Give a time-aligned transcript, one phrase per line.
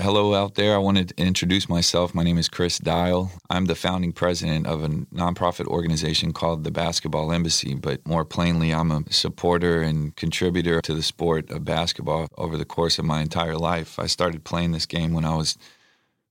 [0.00, 0.74] Hello out there.
[0.74, 2.14] I wanted to introduce myself.
[2.14, 3.30] My name is Chris Dial.
[3.50, 8.72] I'm the founding president of a nonprofit organization called the Basketball Embassy, but more plainly,
[8.72, 13.20] I'm a supporter and contributor to the sport of basketball over the course of my
[13.20, 13.98] entire life.
[13.98, 15.58] I started playing this game when I was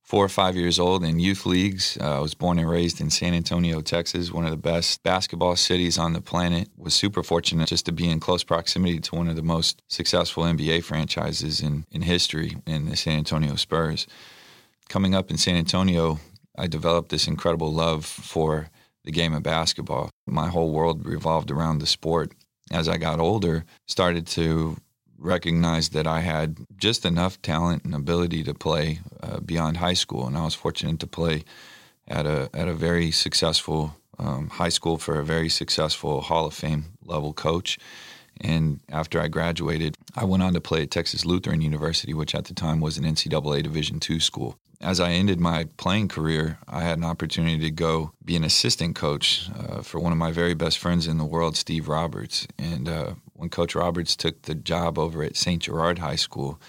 [0.04, 1.98] four or five years old in youth leagues.
[2.00, 5.56] Uh, I was born and raised in San Antonio, Texas, one of the best basketball
[5.56, 6.70] cities on the planet.
[6.78, 10.44] Was super fortunate just to be in close proximity to one of the most successful
[10.44, 14.08] NBA franchises in, in history in the San Antonio Spurs.
[14.90, 16.20] Coming up in San Antonio,
[16.58, 18.70] I developed this incredible love for
[19.04, 20.09] the game of basketball.
[20.28, 22.34] My whole world revolved around the sport.
[22.72, 24.78] As I got older, started to
[25.21, 30.27] recognized that I had just enough talent and ability to play uh, beyond high school,
[30.27, 31.44] and I was fortunate to play
[32.07, 36.53] at a at a very successful um, high school for a very successful Hall of
[36.53, 37.77] Fame level coach.
[38.39, 42.45] And after I graduated, I went on to play at Texas Lutheran University, which at
[42.45, 44.58] the time was an NCAA Division II school.
[44.80, 48.95] As I ended my playing career, I had an opportunity to go be an assistant
[48.95, 52.47] coach uh, for one of my very best friends in the world, Steve Roberts.
[52.58, 55.64] And uh, when Coach Roberts took the job over at St.
[55.64, 56.61] Gerard High School,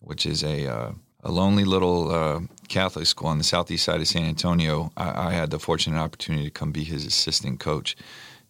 [0.00, 4.06] which is a uh, a lonely little uh, Catholic school on the southeast side of
[4.06, 7.96] San Antonio, I, I, had the fortunate opportunity to come be his assistant coach.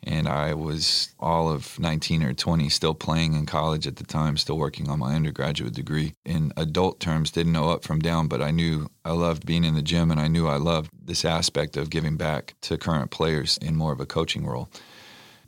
[0.02, 4.36] And I was all of 19 or 20, still playing in college at the time,
[4.36, 6.12] still working on my undergraduate degree.
[6.26, 9.74] In adult terms, didn't know up from down, but I knew I loved being in
[9.74, 13.56] the gym and I knew I loved this aspect of giving back to current players
[13.62, 14.68] in more of a coaching role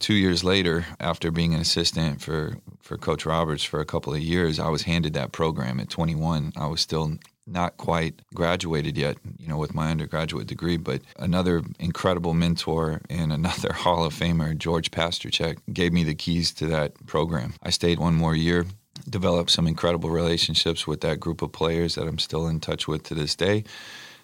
[0.00, 4.20] two years later, after being an assistant for, for Coach Roberts for a couple of
[4.20, 6.52] years, I was handed that program at 21.
[6.56, 11.62] I was still not quite graduated yet, you know, with my undergraduate degree, but another
[11.78, 16.94] incredible mentor and another Hall of Famer, George Pasterchek, gave me the keys to that
[17.06, 17.54] program.
[17.62, 18.66] I stayed one more year,
[19.08, 23.02] developed some incredible relationships with that group of players that I'm still in touch with
[23.04, 23.64] to this day.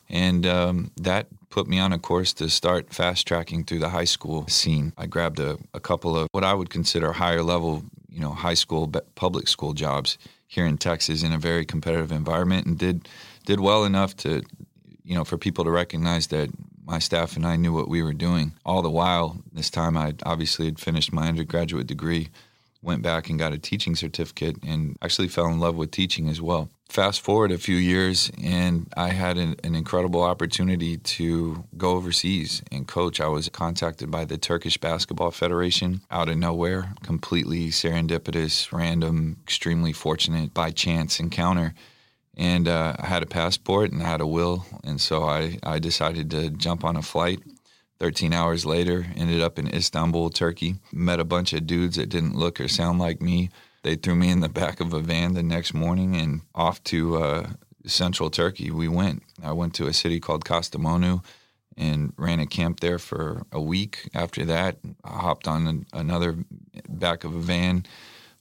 [0.09, 4.05] And um, that put me on a course to start fast tracking through the high
[4.05, 4.93] school scene.
[4.97, 8.55] I grabbed a, a couple of what I would consider higher level, you know, high
[8.55, 13.09] school, public school jobs here in Texas in a very competitive environment and did
[13.47, 14.43] did well enough to,
[15.05, 16.51] you know, for people to recognize that
[16.85, 18.53] my staff and I knew what we were doing.
[18.65, 22.29] All the while, this time I obviously had finished my undergraduate degree
[22.83, 26.41] went back and got a teaching certificate and actually fell in love with teaching as
[26.41, 26.69] well.
[26.89, 32.63] Fast forward a few years, and I had an, an, incredible opportunity to go overseas
[32.71, 33.21] and coach.
[33.21, 39.93] I was contacted by the Turkish Basketball Federation out of nowhere, completely serendipitous, random, extremely
[39.93, 41.75] fortunate by chance encounter.
[42.37, 45.81] And uh, I had a passport and I had a will, and so I, I
[45.81, 47.41] decided to jump on a flight
[47.99, 50.77] 13 hours later, ended up in Istanbul, Turkey.
[50.93, 53.51] Met a bunch of dudes that didn't look or sound like me.
[53.83, 57.17] They threw me in the back of a van the next morning and off to
[57.17, 57.51] uh,
[57.87, 59.23] central Turkey we went.
[59.43, 61.25] I went to a city called Kastamonu
[61.77, 64.09] and ran a camp there for a week.
[64.15, 66.37] After that, I hopped on another
[66.89, 67.87] back of a van,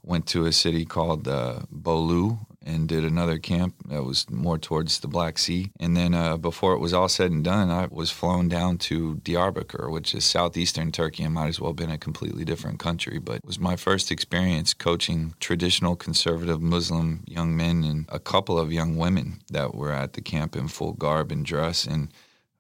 [0.04, 5.00] went to a city called uh, Bolu and did another camp that was more towards
[5.00, 5.72] the Black Sea.
[5.80, 9.16] And then uh, before it was all said and done, I was flown down to
[9.18, 13.20] Diyarbakir, which is southeastern Turkey and might as well have been a completely different country.
[13.20, 18.58] But it was my first experience coaching traditional conservative Muslim young men and a couple
[18.58, 21.86] of young women that were at the camp in full garb and dress.
[21.86, 22.10] And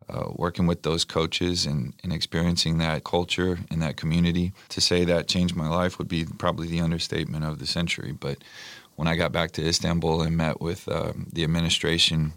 [0.07, 4.51] uh, working with those coaches and, and experiencing that culture and that community.
[4.69, 8.11] To say that changed my life would be probably the understatement of the century.
[8.11, 8.37] But
[8.95, 12.33] when I got back to Istanbul and met with um, the administration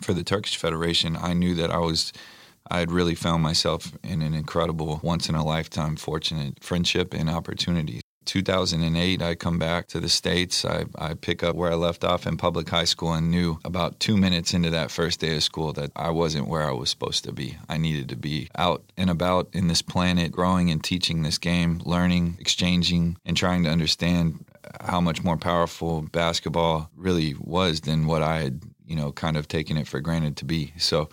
[0.00, 2.12] for the Turkish Federation, I knew that I was
[2.70, 7.28] I had really found myself in an incredible, once in a lifetime, fortunate friendship and
[7.28, 8.00] opportunity.
[8.24, 10.64] 2008, I come back to the States.
[10.64, 14.00] I, I pick up where I left off in public high school and knew about
[14.00, 17.24] two minutes into that first day of school that I wasn't where I was supposed
[17.24, 17.58] to be.
[17.68, 21.82] I needed to be out and about in this planet, growing and teaching this game,
[21.84, 24.44] learning, exchanging, and trying to understand
[24.80, 29.48] how much more powerful basketball really was than what I had, you know, kind of
[29.48, 30.72] taken it for granted to be.
[30.78, 31.08] So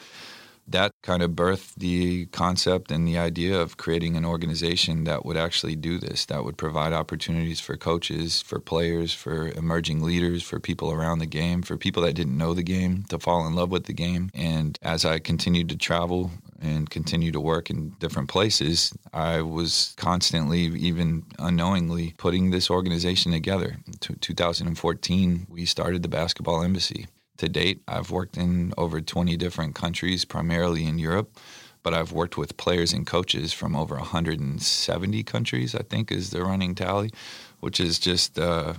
[0.68, 5.38] that kind of birthed the concept and the idea of creating an organization that would
[5.38, 10.59] actually do this, that would provide opportunities for coaches, for players, for emerging leaders, for
[10.59, 13.69] people around the game, for people that didn't know the game to fall in love
[13.69, 14.30] with the game.
[14.33, 19.93] And as I continued to travel and continue to work in different places, I was
[19.97, 23.77] constantly, even unknowingly, putting this organization together.
[23.87, 27.07] In 2014, we started the Basketball Embassy.
[27.37, 31.35] To date, I've worked in over 20 different countries, primarily in Europe,
[31.81, 36.43] but I've worked with players and coaches from over 170 countries, I think is the
[36.43, 37.09] running tally,
[37.59, 38.75] which is just uh,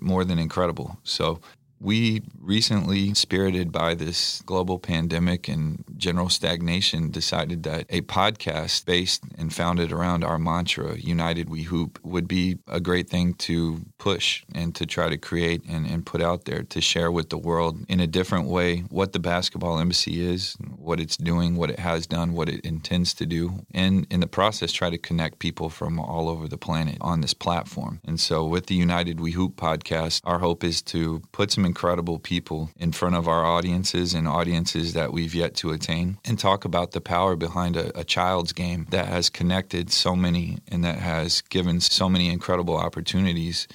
[0.00, 0.96] more than incredible.
[1.02, 1.40] So
[1.80, 9.22] we recently, spirited by this global pandemic and general stagnation, decided that a podcast based
[9.36, 14.44] and founded around our mantra, United We Hoop, would be a great thing to push
[14.54, 17.84] and to try to create and, and put out there to share with the world
[17.88, 22.06] in a different way what the Basketball Embassy is, what it's doing, what it has
[22.06, 25.98] done, what it intends to do, and in the process, try to connect people from
[25.98, 28.00] all over the planet on this platform.
[28.04, 32.18] And so, with the United We Hoop podcast, our hope is to put some incredible
[32.18, 36.64] people in front of our audiences and audiences that we've yet to attain and talk
[36.64, 40.98] about the power behind a, a child's game that has connected so many and that
[40.98, 43.66] has given so many incredible opportunities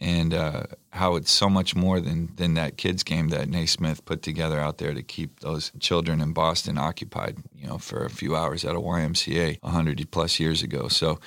[0.00, 4.22] and uh, how it's so much more than, than that kids game that Naismith put
[4.22, 8.34] together out there to keep those children in Boston occupied, you know, for a few
[8.36, 10.88] hours at a YMCA 100 plus years ago.
[10.88, 11.20] So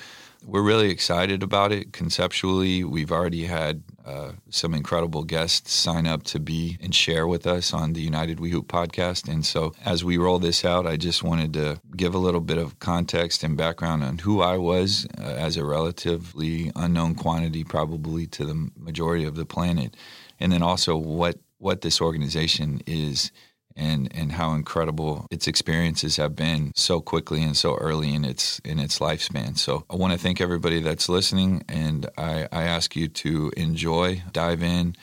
[0.46, 2.84] we're really excited about it conceptually.
[2.84, 7.74] We've already had uh, some incredible guests sign up to be and share with us
[7.74, 9.30] on the United We Hoop podcast.
[9.30, 12.56] And so, as we roll this out, I just wanted to give a little bit
[12.56, 18.26] of context and background on who I was uh, as a relatively unknown quantity, probably
[18.28, 19.94] to the majority of the planet,
[20.40, 23.30] and then also what what this organization is
[23.78, 28.58] and and how incredible its experiences have been so quickly and so early in its
[28.60, 29.56] in its lifespan.
[29.56, 34.22] So I want to thank everybody that's listening, and I, I ask you to enjoy,
[34.32, 34.96] dive in,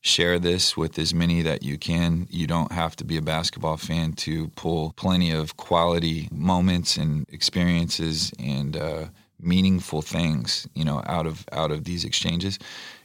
[0.00, 2.26] share this with as many that you can.
[2.30, 7.26] You don't have to be a basketball fan to pull plenty of quality moments and
[7.30, 9.06] experiences and uh,
[9.42, 12.58] meaningful things, you know, out of out of these exchanges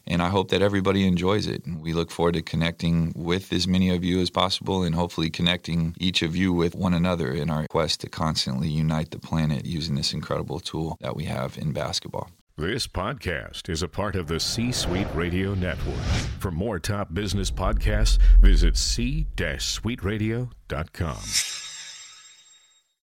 [0.08, 1.64] and I hope that everybody enjoys it.
[1.68, 5.96] We look forward to connecting with as many of you as possible and hopefully connecting
[6.00, 9.96] each of you with one another in our quest to constantly unite the planet using
[9.96, 12.30] this incredible tool that we have in basketball.
[12.58, 16.00] This podcast is a part of the C Suite Radio Network.
[16.40, 21.55] For more top business podcasts, visit c-suiteradio.com.